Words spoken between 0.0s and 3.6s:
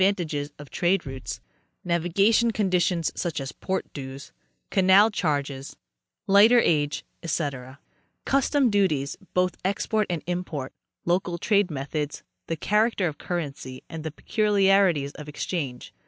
tages of trade routes; navigation conditions, such as